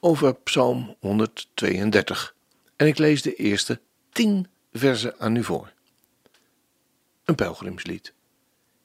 over 0.00 0.34
Psalm 0.34 0.96
132. 1.00 2.34
En 2.76 2.86
ik 2.86 2.98
lees 2.98 3.22
de 3.22 3.34
eerste 3.34 3.80
tien 4.12 4.46
versen 4.72 5.18
aan 5.18 5.36
u 5.36 5.44
voor. 5.44 5.72
Een 7.24 7.34
pelgrimslied. 7.34 8.12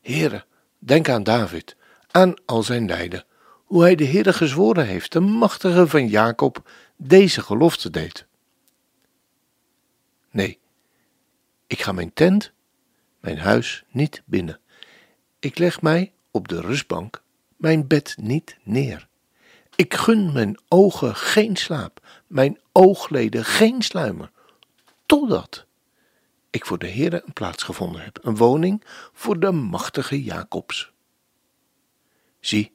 Heere, 0.02 0.46
denk 0.80 1.10
aan 1.10 1.24
David, 1.24 1.76
aan 2.12 2.34
al 2.46 2.64
zijn 2.64 2.88
lijden, 2.88 3.26
hoe 3.66 3.82
hij 3.82 3.96
de 3.96 4.05
Heere 4.05 4.34
gezworen 4.34 4.86
heeft, 4.86 5.12
de 5.12 5.20
machtige 5.20 5.88
van 5.88 6.08
Jacob, 6.08 6.70
deze 6.96 7.41
gelofte 7.41 7.90
deed. 7.90 8.26
Nee, 10.32 10.60
ik 11.68 11.82
ga 11.82 11.91
mijn 11.91 12.13
tent, 12.13 12.52
mijn 13.20 13.38
huis 13.38 13.84
niet 13.91 14.22
binnen. 14.26 14.60
Ik 15.40 15.58
leg 15.58 15.82
mij 15.82 16.13
op 16.32 16.48
de 16.48 16.62
rustbank, 16.62 17.24
mijn 17.57 17.88
bed 17.88 18.16
niet 18.20 18.57
neer. 18.63 19.07
Ik 19.76 19.93
gun 19.93 20.34
mijn 20.34 20.59
ogen 20.68 21.15
geen 21.15 21.55
slaap, 21.55 22.23
mijn 22.27 22.59
oogleden 22.71 23.45
geen 23.45 23.82
sluimer, 23.82 24.32
totdat 25.05 25.65
ik 26.49 26.65
voor 26.65 26.77
de 26.77 26.90
Heere 26.90 27.21
een 27.26 27.34
plaats 27.34 27.63
gevonden 27.63 28.01
heb, 28.01 28.20
een 28.21 28.35
woning 28.35 28.84
voor 29.13 29.40
de 29.40 29.51
machtige 29.51 30.23
Jacobs. 30.23 30.91
Zie, 32.40 32.73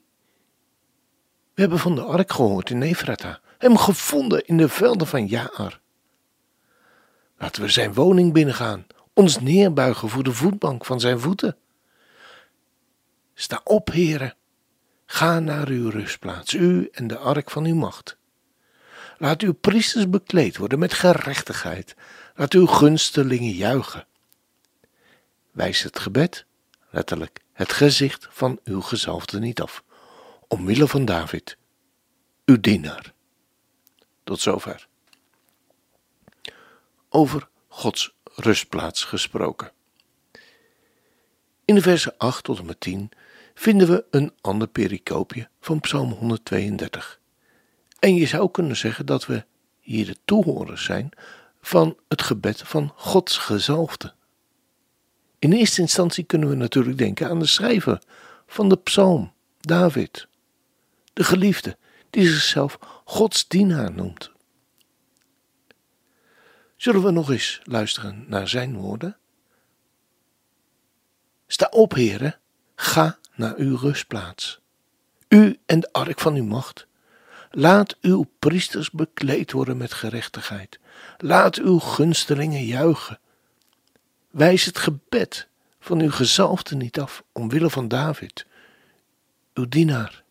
we 1.54 1.60
hebben 1.60 1.78
van 1.78 1.94
de 1.94 2.02
ark 2.02 2.32
gehoord 2.32 2.70
in 2.70 2.82
Efrata, 2.82 3.40
hem 3.58 3.76
gevonden 3.76 4.46
in 4.46 4.56
de 4.56 4.68
velden 4.68 5.06
van 5.06 5.26
Jaar. 5.26 5.80
Laten 7.36 7.62
we 7.62 7.68
zijn 7.68 7.94
woning 7.94 8.32
binnengaan, 8.32 8.86
ons 9.12 9.40
neerbuigen 9.40 10.08
voor 10.08 10.22
de 10.22 10.32
voetbank 10.32 10.84
van 10.84 11.00
zijn 11.00 11.20
voeten. 11.20 11.56
Sta 13.34 13.60
op, 13.64 13.90
heren, 13.90 14.34
Ga 15.12 15.39
naar 15.39 15.69
uw 15.69 15.91
rustplaats, 15.91 16.55
u 16.55 16.89
en 16.92 17.06
de 17.06 17.19
ark 17.19 17.50
van 17.50 17.64
uw 17.64 17.75
macht. 17.75 18.16
Laat 19.19 19.42
uw 19.42 19.53
priesters 19.53 20.08
bekleed 20.08 20.56
worden 20.56 20.78
met 20.78 20.92
gerechtigheid. 20.92 21.94
Laat 22.34 22.53
uw 22.53 22.66
gunstelingen 22.66 23.53
juichen. 23.53 24.06
Wijs 25.50 25.83
het 25.83 25.98
gebed, 25.98 26.47
letterlijk 26.91 27.41
het 27.53 27.72
gezicht 27.72 28.28
van 28.31 28.61
uw 28.64 28.81
gezalfde 28.81 29.38
niet 29.38 29.61
af, 29.61 29.84
omwille 30.48 30.88
van 30.88 31.05
David, 31.05 31.56
uw 32.44 32.61
dienaar. 32.61 33.12
Tot 34.25 34.41
zover. 34.41 34.88
Over 37.08 37.48
Gods 37.69 38.14
rustplaats 38.34 39.05
gesproken. 39.05 39.72
In 41.64 41.75
de 41.75 41.83
versen 41.83 42.14
8 42.16 42.44
tot 42.44 42.58
en 42.58 42.66
met 42.66 42.81
10 42.81 43.11
vinden 43.61 43.89
we 43.89 44.05
een 44.11 44.33
ander 44.41 44.69
pericoopje 44.69 45.48
van 45.61 45.80
Psalm 45.80 46.12
132. 46.12 47.20
En 47.98 48.15
je 48.15 48.26
zou 48.26 48.50
kunnen 48.50 48.76
zeggen 48.76 49.06
dat 49.06 49.26
we 49.26 49.44
hier 49.81 50.06
de 50.06 50.16
toehoorders 50.25 50.84
zijn 50.84 51.10
van 51.60 51.97
het 52.09 52.22
gebed 52.22 52.62
van 52.62 52.93
Gods 52.97 53.38
gezalfde. 53.38 54.15
In 55.38 55.53
eerste 55.53 55.81
instantie 55.81 56.25
kunnen 56.25 56.49
we 56.49 56.54
natuurlijk 56.54 56.99
denken 56.99 57.28
aan 57.28 57.38
de 57.38 57.47
schrijver 57.47 58.03
van 58.47 58.69
de 58.69 58.76
psalm, 58.76 59.32
David, 59.60 60.26
de 61.12 61.25
geliefde, 61.25 61.76
die 62.10 62.28
zichzelf 62.28 62.78
Gods 63.04 63.49
dienaar 63.49 63.93
noemt. 63.93 64.31
Zullen 66.76 67.03
we 67.03 67.10
nog 67.10 67.31
eens 67.31 67.60
luisteren 67.65 68.25
naar 68.28 68.49
zijn 68.49 68.76
woorden? 68.76 69.16
Sta 71.47 71.66
op, 71.70 71.94
heren, 71.94 72.38
ga 72.75 73.19
naar 73.40 73.56
uw 73.56 73.76
rustplaats. 73.76 74.60
U 75.28 75.58
en 75.66 75.80
de 75.80 75.92
ark 75.92 76.20
van 76.20 76.34
uw 76.34 76.44
macht. 76.44 76.86
Laat 77.50 77.96
uw 78.00 78.26
priesters 78.38 78.90
bekleed 78.90 79.52
worden 79.52 79.76
met 79.76 79.92
gerechtigheid. 79.92 80.78
Laat 81.18 81.56
uw 81.56 81.78
gunstelingen 81.78 82.64
juichen. 82.64 83.18
Wijs 84.30 84.64
het 84.64 84.78
gebed 84.78 85.48
van 85.80 86.00
uw 86.00 86.10
gezalfde 86.10 86.76
niet 86.76 87.00
af, 87.00 87.22
omwille 87.32 87.70
van 87.70 87.88
David, 87.88 88.46
uw 89.54 89.68
dienaar. 89.68 90.22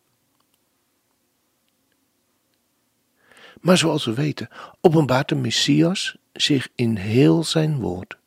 Maar 3.61 3.77
zoals 3.77 4.05
we 4.05 4.13
weten, 4.13 4.49
openbaart 4.81 5.29
de 5.29 5.35
Messias 5.35 6.17
zich 6.33 6.69
in 6.75 6.95
heel 6.95 7.43
zijn 7.43 7.79
woord. 7.79 8.17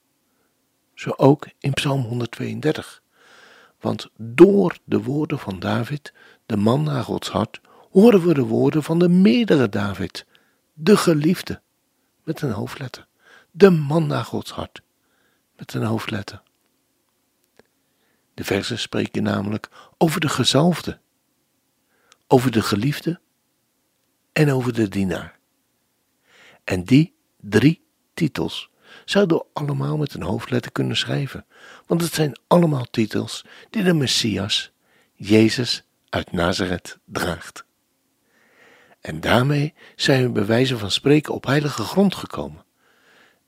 Zo 0.95 1.11
ook 1.17 1.47
in 1.59 1.73
Psalm 1.73 2.03
132. 2.03 3.02
Want 3.83 4.11
door 4.17 4.79
de 4.85 5.03
woorden 5.03 5.39
van 5.39 5.59
David, 5.59 6.13
de 6.47 6.57
man 6.57 6.83
naar 6.83 7.05
Gods 7.05 7.29
hart, 7.29 7.61
horen 7.91 8.27
we 8.27 8.35
de 8.35 8.45
woorden 8.45 8.83
van 8.83 8.99
de 8.99 9.09
meerdere 9.09 9.69
David, 9.69 10.27
de 10.73 10.97
geliefde, 10.97 11.61
met 12.25 12.43
een 12.43 12.51
hoofdletter. 12.51 13.07
De 13.51 13.71
man 13.71 14.07
naar 14.07 14.25
Gods 14.25 14.51
hart, 14.51 14.83
met 15.57 15.75
een 15.75 15.83
hoofdletter. 15.83 16.43
De 18.35 18.45
versen 18.45 18.79
spreken 18.79 19.23
namelijk 19.23 19.69
over 19.99 20.21
de 20.21 20.29
gezalfde, 20.29 21.01
over 22.27 22.51
de 22.51 22.63
geliefde 22.63 23.21
en 24.33 24.53
over 24.53 24.73
de 24.75 24.89
dienaar. 24.89 25.39
En 26.65 26.85
die 26.85 27.15
drie 27.41 27.85
titels 28.15 28.71
zouden 29.05 29.37
we 29.37 29.45
allemaal 29.53 29.97
met 29.97 30.15
een 30.15 30.23
hoofdletter 30.23 30.73
kunnen 30.73 30.97
schrijven, 30.97 31.47
want 31.87 32.01
het 32.01 32.15
zijn 32.15 32.39
allemaal 32.47 32.87
titels 32.91 33.45
die 33.71 33.83
de 33.83 33.95
Messias, 33.95 34.73
Jezus 35.15 35.85
uit 36.09 36.33
Nazareth, 36.33 36.99
draagt. 37.05 37.65
En 39.01 39.21
daarmee 39.21 39.75
zijn 39.97 40.23
we 40.23 40.31
bij 40.31 40.47
wijze 40.47 40.79
van 40.79 40.91
spreken 40.91 41.35
op 41.35 41.47
heilige 41.47 41.83
grond 41.83 42.15
gekomen. 42.15 42.65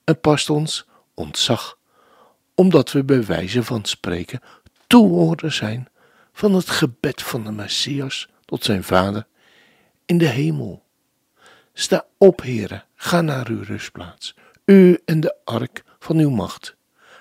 Het 0.05 0.21
past 0.21 0.51
ons 0.51 0.87
ontzag, 1.15 1.79
omdat 2.55 2.93
we 2.93 3.05
bij 3.05 3.25
wijze 3.25 3.63
van 3.63 3.85
spreken 3.85 4.41
toehoorder 4.87 5.53
zijn 5.53 5.89
van 6.33 6.55
het 6.55 6.71
gebed 6.71 7.23
van 7.23 7.45
de 7.45 7.53
Messias 7.53 8.29
tot 8.45 8.65
zijn 8.65 8.85
Vader 8.85 9.27
in 10.07 10.19
de 10.19 10.27
hemel. 10.27 10.85
Sta 11.73 12.07
op, 12.19 12.43
heren, 12.43 12.85
ga 12.95 13.21
naar 13.21 13.49
uw 13.49 13.63
rustplaats 13.63 14.35
u 14.65 14.99
en 15.05 15.21
de 15.21 15.37
ark 15.45 15.85
van 15.99 16.19
uw 16.19 16.31
macht. 16.31 16.77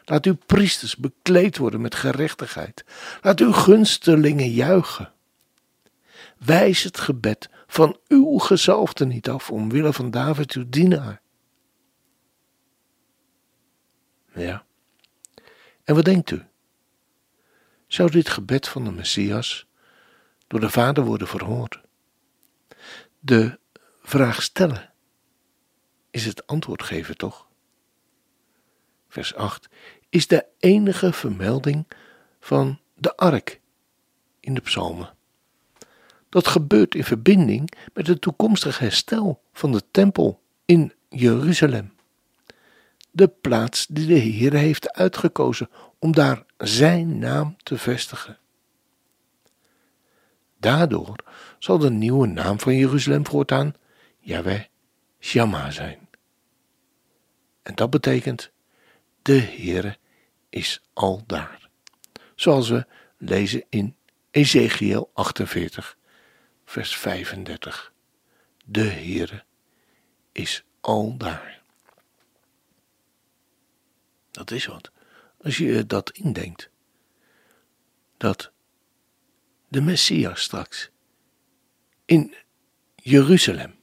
Laat 0.06 0.26
uw 0.26 0.36
priesters 0.46 0.96
bekleed 0.96 1.58
worden 1.58 1.82
met 1.82 1.96
gerechtigheid. 1.96 2.86
Laat 3.22 3.40
uw 3.40 3.52
gunstelingen 3.52 4.50
juichen. 4.50 5.14
Wijs 6.38 6.84
het 6.84 6.98
gebed 6.98 7.50
van 7.68 8.00
uw 8.08 8.38
gezalfde 8.38 9.06
niet 9.06 9.30
af, 9.30 9.52
omwille 9.52 9.94
van 9.94 10.12
David 10.12 10.52
uw 10.52 10.70
dienaar. 10.70 11.22
Ja. 14.34 14.66
En 15.84 15.96
wat 15.96 16.06
denkt 16.06 16.32
u? 16.32 16.46
Zou 17.88 18.12
dit 18.12 18.30
gebed 18.30 18.68
van 18.68 18.84
de 18.84 18.92
Messias 18.92 19.68
door 20.48 20.60
de 20.60 20.70
Vader 20.70 21.04
worden 21.04 21.28
verhoord? 21.28 21.82
De 23.20 23.60
vraag 24.02 24.42
stellen 24.42 24.93
is 26.14 26.26
het 26.26 26.48
antwoord 26.48 26.84
geven, 26.84 27.18
toch? 27.18 27.48
Vers 29.08 29.36
8 29.36 29.70
is 30.10 30.28
de 30.28 30.46
enige 30.60 31.14
vermelding 31.14 31.88
van 32.40 32.80
de 32.96 33.16
ark 33.16 33.60
in 34.40 34.54
de 34.54 34.62
psalmen. 34.62 35.14
Dat 36.30 36.48
gebeurt 36.48 36.96
in 36.96 37.04
verbinding 37.04 37.72
met 37.94 38.08
het 38.08 38.22
toekomstig 38.22 38.80
herstel 38.80 39.42
van 39.54 39.72
de 39.72 39.82
tempel 39.92 40.42
in 40.66 40.94
Jeruzalem. 41.10 41.94
De 43.12 43.28
plaats 43.28 43.88
die 43.88 44.08
de 44.08 44.14
Heer 44.14 44.54
heeft 44.54 44.94
uitgekozen 44.94 45.70
om 46.00 46.12
daar 46.12 46.44
zijn 46.58 47.20
naam 47.20 47.56
te 47.64 47.78
vestigen. 47.78 48.38
Daardoor 50.58 51.16
zal 51.60 51.78
de 51.78 51.92
nieuwe 51.92 52.28
naam 52.28 52.60
van 52.60 52.76
Jeruzalem 52.76 53.26
voortaan 53.26 53.74
Yahweh 54.20 54.64
Shammah 55.20 55.72
zijn. 55.72 56.03
En 57.64 57.76
dat 57.76 57.90
betekent, 57.90 58.52
de 59.22 59.40
Heere 59.40 59.98
is 60.50 60.82
al 60.94 61.24
daar. 61.26 61.70
Zoals 62.36 62.70
we 62.70 62.86
lezen 63.18 63.64
in 63.70 63.96
Ezekiel 64.32 65.10
48, 65.14 65.98
vers 66.66 66.98
35. 66.98 67.94
De 68.66 68.84
Heere 68.84 69.44
is 70.32 70.64
al 70.82 71.18
daar. 71.18 71.62
Dat 74.32 74.52
is 74.52 74.66
wat, 74.66 74.92
als 75.42 75.58
je 75.58 75.86
dat 75.86 76.10
indenkt. 76.10 76.70
Dat 78.18 78.52
de 79.68 79.82
Messias 79.82 80.42
straks 80.42 80.90
in 82.06 82.36
Jeruzalem, 82.96 83.76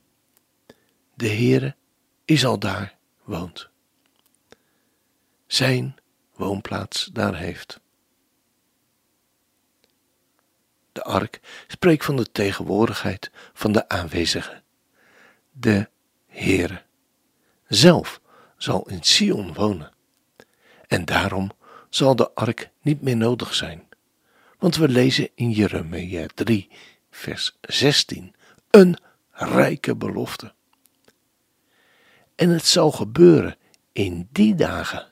de 1.15 1.29
Heere 1.29 1.77
is 2.25 2.45
al 2.45 2.59
daar 2.59 2.97
woont. 3.25 3.70
Zijn 5.51 5.97
woonplaats 6.35 7.05
daar 7.05 7.37
heeft. 7.37 7.81
De 10.93 11.03
ark 11.03 11.41
spreekt 11.67 12.05
van 12.05 12.17
de 12.17 12.33
tegenwoordigheid 12.33 13.31
van 13.53 13.73
de 13.73 13.89
aanwezige, 13.89 14.63
de 15.51 15.89
Heere. 16.27 16.83
Zelf 17.69 18.21
zal 18.57 18.89
in 18.89 19.03
Sion 19.03 19.55
wonen. 19.55 19.93
En 20.87 21.05
daarom 21.05 21.51
zal 21.89 22.17
de 22.17 22.35
ark 22.35 22.71
niet 22.81 23.03
meer 23.03 23.17
nodig 23.17 23.55
zijn. 23.55 23.89
Want 24.59 24.77
we 24.77 24.89
lezen 24.89 25.29
in 25.35 25.51
Jeremia 25.51 26.27
3, 26.35 26.69
vers 27.11 27.59
16, 27.61 28.35
een 28.71 28.99
rijke 29.31 29.97
belofte. 29.97 30.53
En 32.35 32.49
het 32.49 32.67
zal 32.67 32.91
gebeuren 32.91 33.57
in 33.93 34.29
die 34.33 34.55
dagen, 34.55 35.10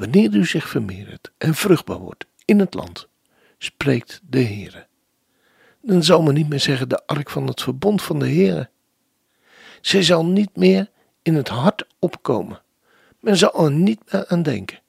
wanneer 0.00 0.34
u 0.34 0.46
zich 0.46 0.68
vermeerdert 0.68 1.32
en 1.38 1.54
vruchtbaar 1.54 1.98
wordt 1.98 2.26
in 2.44 2.58
het 2.58 2.74
land, 2.74 3.08
spreekt 3.58 4.20
de 4.24 4.42
Heere. 4.42 4.86
Dan 5.80 6.04
zal 6.04 6.22
men 6.22 6.34
niet 6.34 6.48
meer 6.48 6.60
zeggen 6.60 6.88
de 6.88 7.06
ark 7.06 7.30
van 7.30 7.46
het 7.46 7.62
verbond 7.62 8.02
van 8.02 8.18
de 8.18 8.26
Heere. 8.26 8.70
Zij 9.80 10.02
zal 10.02 10.26
niet 10.26 10.56
meer 10.56 10.90
in 11.22 11.34
het 11.34 11.48
hart 11.48 11.86
opkomen. 11.98 12.62
Men 13.20 13.36
zal 13.36 13.64
er 13.64 13.70
niet 13.70 14.12
meer 14.12 14.28
aan 14.28 14.42
denken 14.42 14.80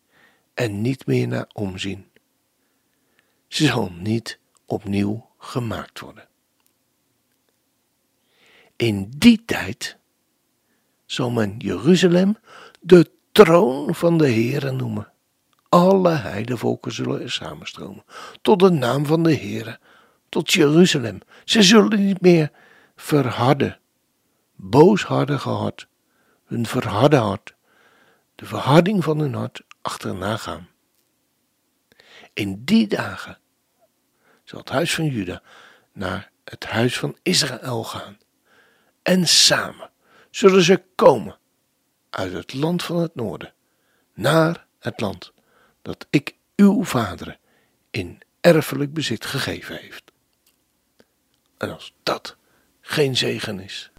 en 0.53 0.81
niet 0.81 1.05
meer 1.05 1.27
naar 1.27 1.49
omzien. 1.53 2.05
Ze 3.47 3.65
zal 3.65 3.91
niet 3.91 4.39
opnieuw 4.65 5.29
gemaakt 5.37 5.99
worden. 5.99 6.27
In 8.75 9.11
die 9.17 9.45
tijd 9.45 9.97
zal 11.05 11.29
men 11.29 11.55
Jeruzalem 11.57 12.37
de 12.79 13.11
troon 13.31 13.95
van 13.95 14.17
de 14.17 14.31
Heere 14.31 14.71
noemen. 14.71 15.11
Alle 15.69 16.09
heidevolken 16.09 16.91
zullen 16.91 17.31
samenstromen 17.31 18.03
tot 18.41 18.59
de 18.59 18.69
naam 18.69 19.05
van 19.05 19.23
de 19.23 19.35
Heere, 19.35 19.79
tot 20.29 20.53
Jeruzalem. 20.53 21.19
Ze 21.45 21.63
zullen 21.63 22.05
niet 22.05 22.21
meer 22.21 22.51
verharden, 22.95 23.79
booshardige 24.55 25.49
hart, 25.49 25.87
hun 26.45 26.65
verharde 26.65 27.15
hart, 27.15 27.55
de 28.35 28.45
verharding 28.45 29.03
van 29.03 29.19
hun 29.19 29.33
hart 29.33 29.61
achterna 29.81 30.37
gaan. 30.37 30.69
In 32.33 32.61
die 32.65 32.87
dagen 32.87 33.37
zal 34.43 34.59
het 34.59 34.69
huis 34.69 34.93
van 34.95 35.05
Juda 35.05 35.41
naar 35.93 36.31
het 36.43 36.65
huis 36.65 36.99
van 36.99 37.17
Israël 37.21 37.83
gaan. 37.83 38.17
En 39.01 39.27
samen 39.27 39.89
zullen 40.29 40.63
ze 40.63 40.83
komen 40.95 41.39
uit 42.11 42.33
het 42.33 42.53
land 42.53 42.83
van 42.83 42.97
het 42.97 43.15
noorden 43.15 43.53
naar 44.13 44.65
het 44.79 44.99
land 44.99 45.33
dat 45.81 46.07
ik 46.09 46.35
uw 46.55 46.83
vaderen 46.83 47.39
in 47.89 48.21
erfelijk 48.41 48.93
bezit 48.93 49.25
gegeven 49.25 49.77
heeft. 49.77 50.11
En 51.57 51.73
als 51.73 51.93
dat 52.03 52.35
geen 52.81 53.17
zegen 53.17 53.59
is. 53.59 53.91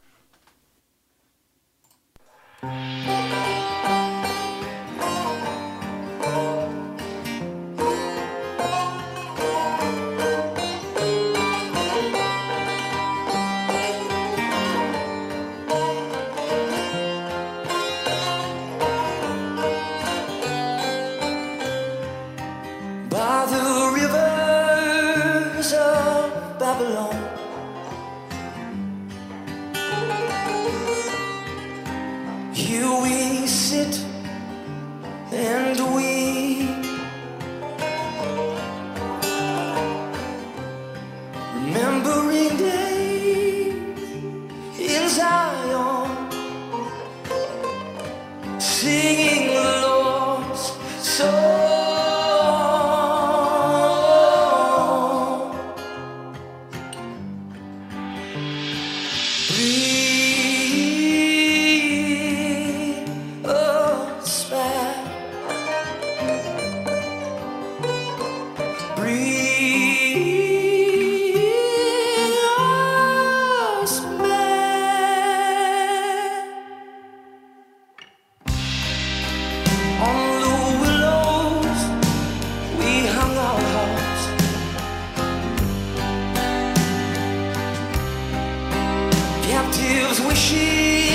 was 90.13 90.21
wishing 90.21 91.12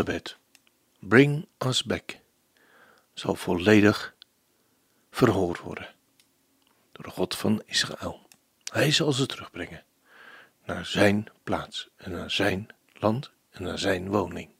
gebed, 0.00 0.36
bring 0.98 1.46
us 1.58 1.84
back, 1.84 2.18
zal 3.14 3.34
volledig 3.34 4.14
verhoord 5.10 5.58
worden 5.58 5.88
door 6.92 7.04
de 7.04 7.10
God 7.10 7.36
van 7.36 7.62
Israël. 7.66 8.28
Hij 8.72 8.90
zal 8.90 9.12
ze 9.12 9.26
terugbrengen 9.26 9.84
naar 10.64 10.86
zijn 10.86 11.26
plaats 11.42 11.88
en 11.96 12.10
naar 12.10 12.30
zijn 12.30 12.68
land 12.94 13.30
en 13.50 13.62
naar 13.62 13.78
zijn 13.78 14.08
woning. 14.08 14.50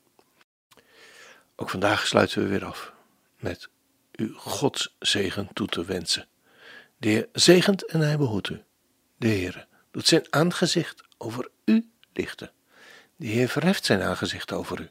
Ook 1.57 1.71
vandaag 1.71 2.07
sluiten 2.07 2.43
we 2.43 2.49
weer 2.49 2.65
af 2.65 2.93
met 3.37 3.69
u 4.13 4.33
Gods 4.33 4.97
zegen 4.99 5.49
toe 5.53 5.67
te 5.67 5.85
wensen. 5.85 6.29
De 6.97 7.09
Heer 7.09 7.29
zegent 7.33 7.87
en 7.87 8.01
hij 8.01 8.17
behoedt 8.17 8.49
u. 8.49 8.63
De 9.17 9.29
Heer 9.29 9.67
doet 9.91 10.07
zijn 10.07 10.27
aangezicht 10.31 11.03
over 11.19 11.51
u 11.65 11.91
lichten. 12.13 12.53
De 13.17 13.27
Heer 13.27 13.49
verheft 13.49 13.85
zijn 13.85 14.03
aangezicht 14.03 14.53
over 14.53 14.81
u 14.81 14.91